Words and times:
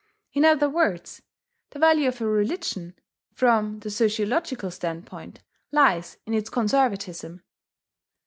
In 0.33 0.45
other 0.45 0.67
words, 0.67 1.21
the 1.69 1.77
value 1.77 2.07
of 2.07 2.21
a 2.21 2.25
religion, 2.25 2.95
from 3.35 3.81
the 3.81 3.91
sociological 3.91 4.71
standpoint, 4.71 5.43
lies 5.71 6.17
in 6.25 6.33
its 6.33 6.49
conservatism. 6.49 7.43